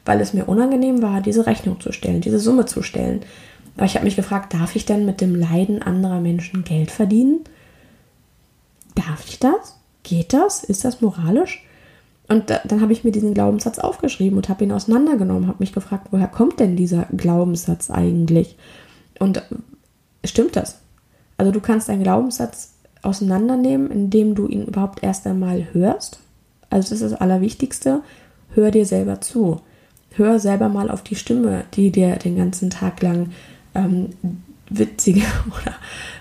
Weil 0.04 0.20
es 0.20 0.34
mir 0.34 0.48
unangenehm 0.48 1.00
war, 1.00 1.20
diese 1.20 1.46
Rechnung 1.46 1.80
zu 1.80 1.92
stellen, 1.92 2.20
diese 2.20 2.40
Summe 2.40 2.66
zu 2.66 2.82
stellen. 2.82 3.20
Aber 3.76 3.86
ich 3.86 3.94
habe 3.94 4.04
mich 4.04 4.16
gefragt, 4.16 4.54
darf 4.54 4.76
ich 4.76 4.84
denn 4.84 5.06
mit 5.06 5.20
dem 5.20 5.34
Leiden 5.34 5.82
anderer 5.82 6.20
Menschen 6.20 6.64
Geld 6.64 6.90
verdienen? 6.90 7.40
Darf 8.94 9.26
ich 9.26 9.38
das? 9.38 9.78
Geht 10.02 10.32
das? 10.32 10.64
Ist 10.64 10.84
das 10.84 11.00
moralisch? 11.00 11.64
Und 12.28 12.50
da, 12.50 12.60
dann 12.64 12.80
habe 12.80 12.92
ich 12.92 13.04
mir 13.04 13.12
diesen 13.12 13.34
Glaubenssatz 13.34 13.78
aufgeschrieben 13.78 14.36
und 14.36 14.48
habe 14.48 14.64
ihn 14.64 14.72
auseinandergenommen, 14.72 15.48
habe 15.48 15.58
mich 15.60 15.72
gefragt, 15.72 16.08
woher 16.10 16.28
kommt 16.28 16.60
denn 16.60 16.76
dieser 16.76 17.06
Glaubenssatz 17.16 17.90
eigentlich? 17.90 18.56
Und 19.18 19.38
äh, 19.38 19.42
stimmt 20.24 20.56
das? 20.56 20.78
Also 21.36 21.52
du 21.52 21.60
kannst 21.60 21.90
einen 21.90 22.02
Glaubenssatz 22.02 22.74
auseinandernehmen, 23.02 23.90
indem 23.90 24.34
du 24.34 24.46
ihn 24.46 24.66
überhaupt 24.66 25.02
erst 25.02 25.26
einmal 25.26 25.66
hörst. 25.72 26.20
Also 26.70 26.90
das 26.90 27.02
ist 27.02 27.12
das 27.12 27.20
Allerwichtigste. 27.20 28.02
Hör 28.54 28.70
dir 28.70 28.86
selber 28.86 29.20
zu. 29.20 29.60
Hör 30.12 30.38
selber 30.38 30.68
mal 30.68 30.90
auf 30.90 31.02
die 31.02 31.16
Stimme, 31.16 31.64
die 31.74 31.90
dir 31.90 32.16
den 32.16 32.36
ganzen 32.36 32.70
Tag 32.70 33.02
lang 33.02 33.30
ähm, 33.74 34.10
witzige 34.68 35.20
oder 35.46 35.74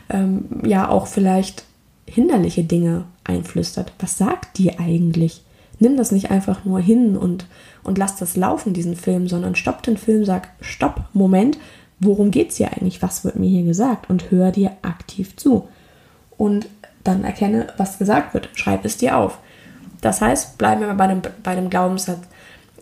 ähm, 0.10 0.46
ja 0.64 0.90
auch 0.90 1.08
vielleicht 1.08 1.64
hinderliche 2.06 2.64
Dinge 2.64 3.06
einflüstert. 3.24 3.94
Was 4.00 4.18
sagt 4.18 4.58
die 4.58 4.80
eigentlich? 4.80 5.44
Nimm 5.80 5.98
das 5.98 6.12
nicht 6.12 6.30
einfach 6.30 6.66
nur 6.66 6.80
hin 6.80 7.18
und, 7.18 7.46
und 7.84 7.98
lass 7.98 8.18
das 8.18 8.36
laufen, 8.36 8.74
diesen 8.74 8.96
Film, 8.96 9.28
sondern 9.28 9.56
stopp 9.56 9.82
den 9.84 9.98
Film, 9.98 10.26
sag, 10.26 10.50
stopp, 10.62 11.06
Moment, 11.14 11.58
worum 12.00 12.30
geht 12.30 12.50
es 12.52 12.58
hier 12.58 12.72
eigentlich? 12.72 13.02
Was 13.02 13.24
wird 13.24 13.38
mir 13.38 13.50
hier 13.50 13.64
gesagt? 13.64 14.10
Und 14.10 14.30
hör 14.30 14.52
dir 14.52 14.74
aktiv 14.84 15.36
zu. 15.38 15.68
Und 16.38 16.68
dann 17.04 17.24
erkenne, 17.24 17.68
was 17.78 17.98
gesagt 17.98 18.34
wird. 18.34 18.50
Schreib 18.54 18.86
es 18.86 18.98
dir 18.98 19.18
auf. 19.18 19.40
Das 20.02 20.22
heißt, 20.22 20.58
bleiben 20.58 20.82
wir 20.82 20.94
bei 20.94 21.08
dem, 21.08 21.22
bei 21.44 21.56
dem 21.56 21.70
Glaubenssatz, 21.70 22.22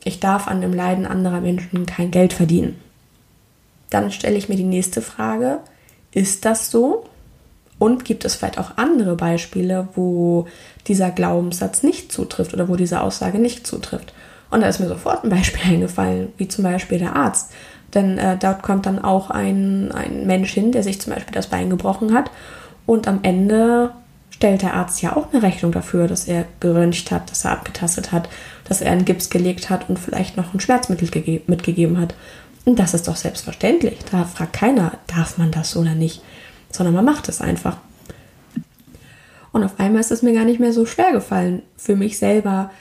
ich 0.03 0.19
darf 0.19 0.47
an 0.47 0.61
dem 0.61 0.73
Leiden 0.73 1.05
anderer 1.05 1.41
Menschen 1.41 1.85
kein 1.85 2.11
Geld 2.11 2.33
verdienen 2.33 2.75
dann 3.89 4.11
stelle 4.11 4.37
ich 4.37 4.49
mir 4.49 4.55
die 4.55 4.63
nächste 4.63 5.01
Frage, 5.01 5.59
ist 6.11 6.45
das 6.45 6.71
so? 6.71 7.05
Und 7.77 8.03
gibt 8.03 8.25
es 8.25 8.35
vielleicht 8.35 8.59
auch 8.59 8.77
andere 8.77 9.15
Beispiele, 9.15 9.87
wo 9.95 10.47
dieser 10.87 11.11
Glaubenssatz 11.11 11.81
nicht 11.81 12.11
zutrifft 12.11 12.53
oder 12.53 12.67
wo 12.67 12.75
diese 12.75 13.01
Aussage 13.01 13.39
nicht 13.39 13.65
zutrifft? 13.65 14.13
Und 14.51 14.61
da 14.61 14.67
ist 14.67 14.79
mir 14.79 14.87
sofort 14.87 15.23
ein 15.23 15.29
Beispiel 15.29 15.61
eingefallen, 15.73 16.33
wie 16.37 16.47
zum 16.47 16.63
Beispiel 16.63 16.99
der 16.99 17.15
Arzt. 17.15 17.51
Denn 17.93 18.17
äh, 18.17 18.37
dort 18.37 18.61
kommt 18.61 18.85
dann 18.85 19.03
auch 19.03 19.29
ein, 19.29 19.91
ein 19.91 20.27
Mensch 20.27 20.53
hin, 20.53 20.71
der 20.71 20.83
sich 20.83 21.01
zum 21.01 21.13
Beispiel 21.13 21.33
das 21.33 21.47
Bein 21.47 21.69
gebrochen 21.69 22.13
hat. 22.13 22.29
Und 22.85 23.07
am 23.07 23.19
Ende 23.23 23.91
stellt 24.29 24.61
der 24.61 24.73
Arzt 24.73 25.01
ja 25.01 25.15
auch 25.15 25.31
eine 25.31 25.41
Rechnung 25.41 25.71
dafür, 25.71 26.07
dass 26.07 26.27
er 26.27 26.45
geröntgt 26.59 27.11
hat, 27.11 27.31
dass 27.31 27.45
er 27.45 27.51
abgetastet 27.51 28.11
hat, 28.11 28.29
dass 28.67 28.81
er 28.81 28.91
einen 28.91 29.05
Gips 29.05 29.29
gelegt 29.29 29.69
hat 29.69 29.89
und 29.89 29.97
vielleicht 29.97 30.37
noch 30.37 30.53
ein 30.53 30.59
Schmerzmittel 30.59 31.41
mitgegeben 31.47 31.99
hat. 31.99 32.13
Und 32.65 32.79
das 32.79 32.93
ist 32.93 33.07
doch 33.07 33.15
selbstverständlich. 33.15 33.99
Da 34.11 34.25
fragt 34.25 34.53
keiner, 34.53 34.93
darf 35.07 35.37
man 35.37 35.51
das 35.51 35.75
oder 35.75 35.95
nicht, 35.95 36.21
sondern 36.71 36.95
man 36.95 37.05
macht 37.05 37.29
es 37.29 37.41
einfach. 37.41 37.77
Und 39.51 39.63
auf 39.63 39.79
einmal 39.79 40.01
ist 40.01 40.11
es 40.11 40.21
mir 40.21 40.33
gar 40.33 40.45
nicht 40.45 40.59
mehr 40.59 40.73
so 40.73 40.85
schwer 40.85 41.11
gefallen, 41.11 41.63
für 41.75 41.95
mich 41.95 42.17
selber 42.19 42.71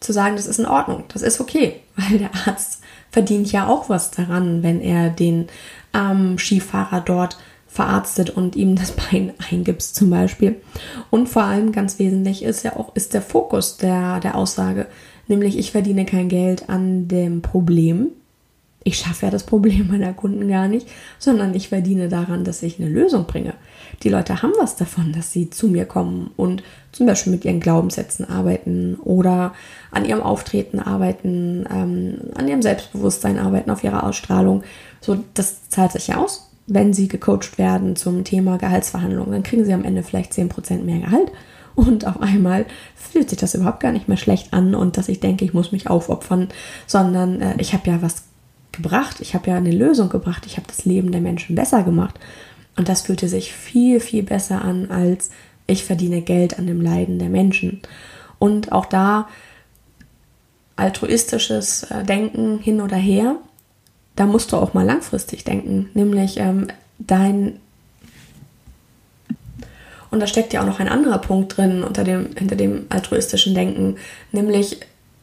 zu 0.00 0.12
sagen, 0.12 0.36
das 0.36 0.46
ist 0.46 0.58
in 0.58 0.66
Ordnung, 0.66 1.04
das 1.08 1.22
ist 1.22 1.40
okay, 1.40 1.80
weil 1.96 2.18
der 2.18 2.30
Arzt 2.46 2.82
verdient 3.10 3.52
ja 3.52 3.66
auch 3.66 3.88
was 3.88 4.10
daran, 4.10 4.62
wenn 4.62 4.80
er 4.80 5.10
den 5.10 5.48
ähm, 5.94 6.38
Skifahrer 6.38 7.00
dort 7.00 7.38
verarztet 7.66 8.30
und 8.30 8.56
ihm 8.56 8.76
das 8.76 8.92
Bein 9.10 9.32
eingibst 9.50 9.94
zum 9.94 10.10
Beispiel. 10.10 10.60
Und 11.10 11.28
vor 11.28 11.44
allem 11.44 11.72
ganz 11.72 11.98
wesentlich 11.98 12.42
ist 12.42 12.64
ja 12.64 12.76
auch 12.76 12.94
ist 12.94 13.14
der 13.14 13.22
Fokus 13.22 13.76
der, 13.76 14.20
der 14.20 14.34
Aussage, 14.36 14.86
nämlich 15.28 15.58
ich 15.58 15.70
verdiene 15.72 16.04
kein 16.04 16.28
Geld 16.28 16.68
an 16.68 17.08
dem 17.08 17.42
Problem. 17.42 18.08
Ich 18.82 18.98
schaffe 18.98 19.26
ja 19.26 19.30
das 19.30 19.44
Problem 19.44 19.88
meiner 19.88 20.14
Kunden 20.14 20.48
gar 20.48 20.66
nicht, 20.66 20.88
sondern 21.18 21.54
ich 21.54 21.68
verdiene 21.68 22.08
daran, 22.08 22.44
dass 22.44 22.62
ich 22.62 22.80
eine 22.80 22.88
Lösung 22.88 23.26
bringe. 23.26 23.52
Die 24.02 24.08
Leute 24.08 24.42
haben 24.42 24.52
was 24.58 24.76
davon, 24.76 25.12
dass 25.12 25.32
sie 25.32 25.50
zu 25.50 25.68
mir 25.68 25.84
kommen 25.84 26.30
und 26.36 26.62
zum 26.92 27.06
Beispiel 27.06 27.32
mit 27.32 27.44
ihren 27.44 27.60
Glaubenssätzen 27.60 28.28
arbeiten 28.28 28.96
oder 28.96 29.52
an 29.90 30.06
ihrem 30.06 30.22
Auftreten 30.22 30.78
arbeiten, 30.80 31.66
ähm, 31.70 32.18
an 32.34 32.48
ihrem 32.48 32.62
Selbstbewusstsein 32.62 33.38
arbeiten, 33.38 33.70
auf 33.70 33.84
ihrer 33.84 34.04
Ausstrahlung. 34.04 34.62
So, 35.00 35.18
das 35.34 35.68
zahlt 35.68 35.92
sich 35.92 36.08
ja 36.08 36.16
aus, 36.16 36.50
wenn 36.66 36.94
sie 36.94 37.08
gecoacht 37.08 37.58
werden 37.58 37.96
zum 37.96 38.24
Thema 38.24 38.56
Gehaltsverhandlungen. 38.56 39.32
Dann 39.32 39.42
kriegen 39.42 39.66
sie 39.66 39.74
am 39.74 39.84
Ende 39.84 40.02
vielleicht 40.02 40.32
10% 40.32 40.82
mehr 40.84 41.00
Gehalt. 41.00 41.30
Und 41.74 42.06
auf 42.06 42.20
einmal 42.20 42.66
fühlt 42.94 43.30
sich 43.30 43.38
das 43.38 43.54
überhaupt 43.54 43.80
gar 43.80 43.92
nicht 43.92 44.08
mehr 44.08 44.16
schlecht 44.16 44.52
an 44.52 44.74
und 44.74 44.96
dass 44.96 45.08
ich 45.08 45.20
denke, 45.20 45.44
ich 45.44 45.54
muss 45.54 45.72
mich 45.72 45.88
aufopfern, 45.88 46.48
sondern 46.86 47.40
äh, 47.40 47.54
ich 47.58 47.72
habe 47.72 47.88
ja 47.88 48.02
was 48.02 48.24
gebracht, 48.82 49.20
ich 49.20 49.34
habe 49.34 49.50
ja 49.50 49.56
eine 49.56 49.72
Lösung 49.72 50.08
gebracht, 50.08 50.46
ich 50.46 50.56
habe 50.56 50.66
das 50.66 50.84
Leben 50.84 51.12
der 51.12 51.20
Menschen 51.20 51.54
besser 51.54 51.82
gemacht. 51.82 52.18
Und 52.76 52.88
das 52.88 53.02
fühlte 53.02 53.28
sich 53.28 53.52
viel, 53.52 54.00
viel 54.00 54.22
besser 54.22 54.62
an, 54.62 54.90
als 54.90 55.30
ich 55.66 55.84
verdiene 55.84 56.22
Geld 56.22 56.58
an 56.58 56.66
dem 56.66 56.80
Leiden 56.80 57.18
der 57.18 57.28
Menschen. 57.28 57.82
Und 58.38 58.72
auch 58.72 58.86
da 58.86 59.28
altruistisches 60.76 61.84
äh, 61.84 62.04
Denken 62.04 62.58
hin 62.58 62.80
oder 62.80 62.96
her, 62.96 63.36
da 64.16 64.26
musst 64.26 64.52
du 64.52 64.56
auch 64.56 64.72
mal 64.72 64.84
langfristig 64.84 65.44
denken, 65.44 65.90
nämlich 65.94 66.38
ähm, 66.38 66.68
dein 66.98 67.60
und 70.10 70.18
da 70.18 70.26
steckt 70.26 70.52
ja 70.52 70.60
auch 70.60 70.66
noch 70.66 70.80
ein 70.80 70.88
anderer 70.88 71.18
Punkt 71.18 71.56
drin 71.56 71.84
unter 71.84 72.02
dem, 72.02 72.30
hinter 72.36 72.56
dem 72.56 72.86
altruistischen 72.88 73.54
Denken, 73.54 73.96
nämlich 74.32 74.80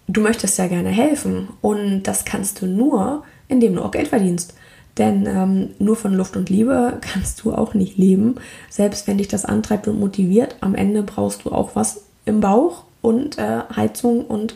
du 0.07 0.21
möchtest 0.21 0.57
ja 0.57 0.67
gerne 0.67 0.89
helfen. 0.89 1.49
Und 1.61 2.03
das 2.03 2.25
kannst 2.25 2.61
du 2.61 2.65
nur, 2.65 3.23
indem 3.47 3.75
du 3.75 3.83
auch 3.83 3.91
Geld 3.91 4.07
verdienst. 4.07 4.53
Denn 4.97 5.25
ähm, 5.27 5.69
nur 5.79 5.95
von 5.95 6.13
Luft 6.13 6.35
und 6.35 6.49
Liebe 6.49 6.97
kannst 7.01 7.43
du 7.43 7.53
auch 7.53 7.73
nicht 7.73 7.97
leben. 7.97 8.35
Selbst 8.69 9.07
wenn 9.07 9.17
dich 9.17 9.27
das 9.27 9.45
antreibt 9.45 9.87
und 9.87 9.99
motiviert, 9.99 10.55
am 10.61 10.75
Ende 10.75 11.03
brauchst 11.03 11.45
du 11.45 11.51
auch 11.51 11.75
was 11.75 12.03
im 12.25 12.41
Bauch 12.41 12.83
und 13.01 13.37
äh, 13.37 13.61
Heizung 13.75 14.25
und 14.25 14.55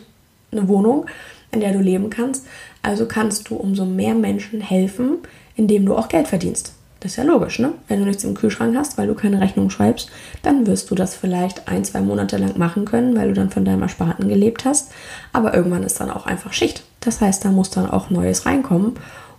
eine 0.50 0.68
Wohnung, 0.68 1.06
in 1.52 1.60
der 1.60 1.72
du 1.72 1.78
leben 1.78 2.10
kannst. 2.10 2.46
Also 2.82 3.06
kannst 3.06 3.48
du 3.48 3.56
umso 3.56 3.84
mehr 3.84 4.14
Menschen 4.14 4.60
helfen, 4.60 5.18
indem 5.56 5.86
du 5.86 5.96
auch 5.96 6.08
Geld 6.08 6.28
verdienst. 6.28 6.74
Das 7.00 7.12
ist 7.12 7.16
ja 7.16 7.24
logisch, 7.24 7.58
ne? 7.58 7.72
Wenn 7.88 7.98
du 7.98 8.06
nichts 8.06 8.22
im 8.22 8.34
Kühlschrank 8.34 8.76
hast, 8.76 8.96
weil 8.96 9.08
du 9.08 9.14
keine 9.14 9.40
Rechnung 9.40 9.70
schreibst, 9.70 10.10
dann 10.42 10.68
wirst 10.68 10.88
du 10.90 10.94
das 10.94 11.16
vielleicht 11.16 11.66
ein, 11.66 11.84
zwei 11.84 12.00
Monate 12.00 12.36
lang 12.36 12.56
machen 12.58 12.84
können, 12.84 13.16
weil 13.16 13.28
du 13.28 13.34
dann 13.34 13.50
von 13.50 13.64
deinem 13.64 13.82
Ersparten 13.82 14.28
gelebt 14.28 14.64
hast. 14.64 14.92
Aber 15.32 15.52
irgendwann 15.52 15.82
ist 15.82 15.98
dann 15.98 16.10
auch 16.10 16.26
einfach 16.26 16.52
Schicht. 16.52 16.84
Das 17.02 17.20
heißt, 17.20 17.44
da 17.44 17.50
muss 17.50 17.70
dann 17.70 17.90
auch 17.90 18.10
Neues 18.10 18.46
reinkommen. 18.46 18.94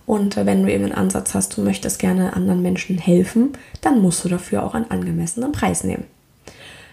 Und 0.06 0.36
wenn 0.36 0.62
du 0.62 0.72
eben 0.72 0.84
einen 0.84 0.92
Ansatz 0.92 1.34
hast, 1.34 1.56
du 1.56 1.62
möchtest 1.62 1.98
gerne 1.98 2.34
anderen 2.34 2.62
Menschen 2.62 2.98
helfen, 2.98 3.52
dann 3.80 4.02
musst 4.02 4.24
du 4.24 4.28
dafür 4.28 4.62
auch 4.62 4.74
einen 4.74 4.90
angemessenen 4.90 5.52
Preis 5.52 5.82
nehmen. 5.82 6.04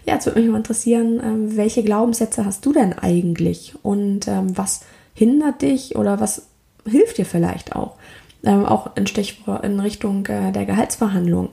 Ja, 0.05 0.15
jetzt 0.15 0.25
würde 0.25 0.39
mich 0.39 0.49
mal 0.49 0.57
interessieren, 0.57 1.21
ähm, 1.23 1.57
welche 1.57 1.83
Glaubenssätze 1.83 2.45
hast 2.45 2.65
du 2.65 2.73
denn 2.73 2.93
eigentlich 2.93 3.75
und 3.83 4.27
ähm, 4.27 4.57
was 4.57 4.81
hindert 5.13 5.61
dich 5.61 5.95
oder 5.95 6.19
was 6.19 6.47
hilft 6.89 7.17
dir 7.17 7.25
vielleicht 7.25 7.75
auch? 7.75 7.95
Ähm, 8.43 8.65
auch 8.65 8.95
in 8.95 9.05
Stichwort 9.05 9.63
in 9.63 9.79
Richtung 9.79 10.25
äh, 10.25 10.51
der 10.51 10.65
Gehaltsverhandlung. 10.65 11.49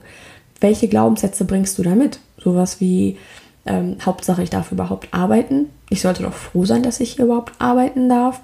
Welche 0.61 0.87
Glaubenssätze 0.87 1.45
bringst 1.45 1.77
du 1.77 1.83
da 1.83 1.93
mit? 1.93 2.19
Sowas 2.43 2.79
wie 2.79 3.17
ähm, 3.65 3.97
Hauptsache, 4.03 4.41
ich 4.41 4.49
darf 4.49 4.71
überhaupt 4.71 5.09
arbeiten. 5.11 5.69
Ich 5.89 6.01
sollte 6.01 6.23
doch 6.23 6.33
froh 6.33 6.65
sein, 6.65 6.81
dass 6.81 6.99
ich 6.99 7.13
hier 7.13 7.25
überhaupt 7.25 7.53
arbeiten 7.59 8.09
darf. 8.09 8.41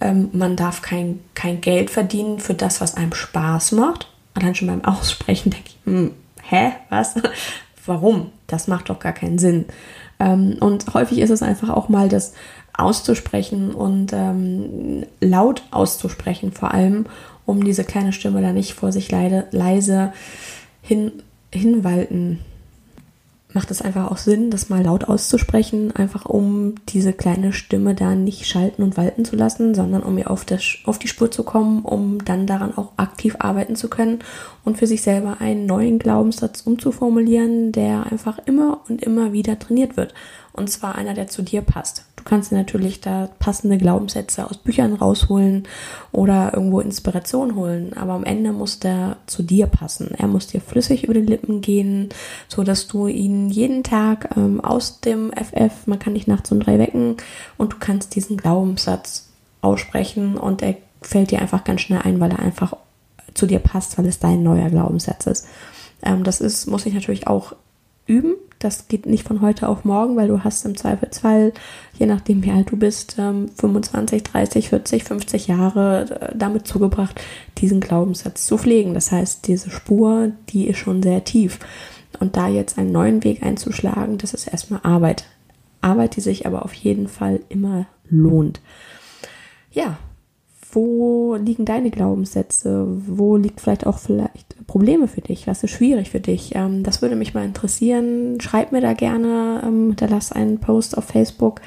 Ähm, 0.00 0.28
man 0.32 0.56
darf 0.56 0.82
kein, 0.82 1.20
kein 1.34 1.60
Geld 1.60 1.90
verdienen 1.90 2.38
für 2.38 2.54
das, 2.54 2.80
was 2.80 2.96
einem 2.96 3.14
Spaß 3.14 3.72
macht. 3.72 4.08
Allein 4.34 4.54
schon 4.54 4.68
beim 4.68 4.84
Aussprechen 4.84 5.50
denke 5.50 5.68
ich, 5.68 5.78
hm, 5.84 6.12
hä, 6.42 6.72
was? 6.90 7.14
Warum? 7.86 8.32
Das 8.46 8.68
macht 8.68 8.90
doch 8.90 8.98
gar 8.98 9.12
keinen 9.12 9.38
Sinn. 9.38 9.66
Ähm, 10.18 10.56
und 10.60 10.92
häufig 10.94 11.18
ist 11.18 11.30
es 11.30 11.42
einfach 11.42 11.70
auch 11.70 11.88
mal 11.88 12.08
das 12.08 12.34
auszusprechen 12.74 13.74
und 13.74 14.12
ähm, 14.12 15.06
laut 15.20 15.62
auszusprechen, 15.70 16.52
vor 16.52 16.74
allem, 16.74 17.06
um 17.46 17.64
diese 17.64 17.84
kleine 17.84 18.12
Stimme 18.12 18.42
da 18.42 18.52
nicht 18.52 18.74
vor 18.74 18.92
sich 18.92 19.10
leide, 19.10 19.46
leise 19.50 20.12
hin, 20.82 21.12
hinwalten 21.52 22.40
macht 23.56 23.70
es 23.70 23.80
einfach 23.80 24.10
auch 24.10 24.18
Sinn, 24.18 24.50
das 24.50 24.68
mal 24.68 24.84
laut 24.84 25.04
auszusprechen, 25.04 25.90
einfach 25.96 26.26
um 26.26 26.74
diese 26.90 27.14
kleine 27.14 27.54
Stimme 27.54 27.94
da 27.94 28.14
nicht 28.14 28.46
schalten 28.46 28.82
und 28.82 28.98
walten 28.98 29.24
zu 29.24 29.34
lassen, 29.34 29.74
sondern 29.74 30.02
um 30.02 30.18
ihr 30.18 30.30
auf, 30.30 30.44
das, 30.44 30.76
auf 30.84 30.98
die 30.98 31.08
Spur 31.08 31.30
zu 31.30 31.42
kommen, 31.42 31.82
um 31.82 32.22
dann 32.22 32.46
daran 32.46 32.76
auch 32.76 32.92
aktiv 32.98 33.36
arbeiten 33.38 33.74
zu 33.74 33.88
können 33.88 34.18
und 34.62 34.76
für 34.76 34.86
sich 34.86 35.00
selber 35.00 35.38
einen 35.40 35.64
neuen 35.64 35.98
Glaubenssatz 35.98 36.60
umzuformulieren, 36.66 37.72
der 37.72 38.04
einfach 38.12 38.38
immer 38.44 38.82
und 38.90 39.02
immer 39.02 39.32
wieder 39.32 39.58
trainiert 39.58 39.96
wird. 39.96 40.12
Und 40.52 40.68
zwar 40.68 40.94
einer, 40.94 41.14
der 41.14 41.28
zu 41.28 41.40
dir 41.40 41.62
passt 41.62 42.04
kannst 42.26 42.50
dir 42.50 42.56
natürlich 42.56 43.00
da 43.00 43.30
passende 43.38 43.78
Glaubenssätze 43.78 44.44
aus 44.48 44.58
Büchern 44.58 44.92
rausholen 44.92 45.66
oder 46.12 46.52
irgendwo 46.52 46.80
Inspiration 46.80 47.54
holen. 47.54 47.94
Aber 47.94 48.12
am 48.12 48.24
Ende 48.24 48.52
muss 48.52 48.78
der 48.78 49.16
zu 49.26 49.42
dir 49.42 49.66
passen. 49.66 50.10
Er 50.18 50.26
muss 50.26 50.48
dir 50.48 50.60
flüssig 50.60 51.04
über 51.04 51.14
die 51.14 51.20
Lippen 51.20 51.62
gehen, 51.62 52.10
so 52.48 52.62
dass 52.64 52.88
du 52.88 53.06
ihn 53.06 53.48
jeden 53.48 53.82
Tag 53.82 54.36
ähm, 54.36 54.60
aus 54.60 55.00
dem 55.00 55.32
FF, 55.32 55.86
man 55.86 55.98
kann 55.98 56.14
dich 56.14 56.26
nachts 56.26 56.52
um 56.52 56.60
drei 56.60 56.78
wecken 56.78 57.16
und 57.56 57.72
du 57.72 57.76
kannst 57.78 58.14
diesen 58.14 58.36
Glaubenssatz 58.36 59.28
aussprechen 59.62 60.36
und 60.36 60.62
er 60.62 60.76
fällt 61.00 61.30
dir 61.30 61.40
einfach 61.40 61.64
ganz 61.64 61.80
schnell 61.80 62.00
ein, 62.02 62.20
weil 62.20 62.30
er 62.30 62.40
einfach 62.40 62.74
zu 63.34 63.46
dir 63.46 63.58
passt, 63.58 63.98
weil 63.98 64.06
es 64.06 64.18
dein 64.18 64.42
neuer 64.42 64.70
Glaubenssatz 64.70 65.26
ist. 65.26 65.46
Ähm, 66.02 66.24
das 66.24 66.40
ist, 66.40 66.66
muss 66.66 66.86
ich 66.86 66.94
natürlich 66.94 67.26
auch 67.26 67.54
üben. 68.06 68.34
Das 68.66 68.88
geht 68.88 69.06
nicht 69.06 69.22
von 69.22 69.42
heute 69.42 69.68
auf 69.68 69.84
morgen, 69.84 70.16
weil 70.16 70.26
du 70.26 70.42
hast 70.42 70.66
im 70.66 70.76
Zweifelsfall, 70.76 71.52
je 71.96 72.06
nachdem 72.06 72.42
wie 72.42 72.50
alt 72.50 72.72
du 72.72 72.76
bist, 72.76 73.12
25, 73.12 74.24
30, 74.24 74.70
40, 74.70 75.04
50 75.04 75.46
Jahre 75.46 76.10
äh, 76.10 76.36
damit 76.36 76.66
zugebracht, 76.66 77.20
diesen 77.58 77.78
Glaubenssatz 77.78 78.44
zu 78.44 78.58
pflegen. 78.58 78.92
Das 78.92 79.12
heißt, 79.12 79.46
diese 79.46 79.70
Spur, 79.70 80.32
die 80.48 80.66
ist 80.66 80.78
schon 80.78 81.00
sehr 81.00 81.22
tief. 81.22 81.60
Und 82.18 82.36
da 82.36 82.48
jetzt 82.48 82.76
einen 82.76 82.90
neuen 82.90 83.22
Weg 83.22 83.44
einzuschlagen, 83.44 84.18
das 84.18 84.34
ist 84.34 84.48
erstmal 84.48 84.80
Arbeit. 84.82 85.26
Arbeit, 85.80 86.16
die 86.16 86.20
sich 86.20 86.44
aber 86.44 86.64
auf 86.64 86.74
jeden 86.74 87.06
Fall 87.06 87.38
immer 87.48 87.86
lohnt. 88.10 88.60
Ja, 89.70 89.96
wo 90.76 91.36
liegen 91.36 91.64
deine 91.64 91.90
Glaubenssätze? 91.90 92.86
Wo 92.86 93.36
liegt 93.38 93.62
vielleicht 93.62 93.86
auch 93.86 93.98
vielleicht 93.98 94.66
Probleme 94.66 95.08
für 95.08 95.22
dich? 95.22 95.46
Was 95.46 95.64
ist 95.64 95.70
schwierig 95.70 96.10
für 96.10 96.20
dich? 96.20 96.54
Ähm, 96.54 96.82
das 96.82 97.00
würde 97.00 97.16
mich 97.16 97.32
mal 97.32 97.46
interessieren. 97.46 98.38
Schreib 98.42 98.72
mir 98.72 98.82
da 98.82 98.92
gerne, 98.92 99.62
ähm, 99.64 99.86
hinterlass 99.88 100.32
einen 100.32 100.58
Post 100.58 100.98
auf 100.98 101.04
Facebook 101.04 101.62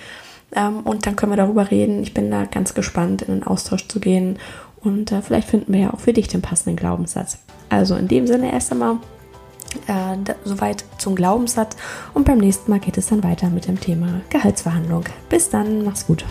ähm, 0.56 0.82
und 0.84 1.08
dann 1.08 1.16
können 1.16 1.32
wir 1.32 1.38
darüber 1.38 1.72
reden. 1.72 2.04
Ich 2.04 2.14
bin 2.14 2.30
da 2.30 2.46
ganz 2.46 2.76
gespannt, 2.76 3.24
in 3.24 3.34
den 3.34 3.44
Austausch 3.44 3.88
zu 3.88 4.00
gehen 4.00 4.38
und 4.82 5.12
äh, 5.12 5.24
vielleicht 5.24 5.50
finden 5.50 5.74
wir 5.74 5.80
ja 5.80 5.94
auch 5.94 6.00
für 6.00 6.14
dich 6.14 6.28
den 6.28 6.44
passenden 6.44 6.76
Glaubenssatz. 6.76 7.40
Also 7.70 7.96
in 7.96 8.08
dem 8.08 8.28
Sinne 8.28 8.54
erst 8.54 8.72
einmal 8.72 8.98
äh, 9.88 10.18
soweit 10.44 10.86
zum 11.00 11.16
Glaubenssatz 11.16 11.76
und 12.14 12.26
beim 12.26 12.38
nächsten 12.38 12.70
Mal 12.70 12.80
geht 12.80 13.00
es 13.00 13.08
dann 13.08 13.24
weiter 13.24 13.50
mit 13.50 13.68
dem 13.68 13.80
Thema 13.80 14.22
Gehaltsverhandlung. 14.30 15.06
Bis 15.30 15.50
dann, 15.50 15.84
mach's 15.84 16.06
gut. 16.06 16.24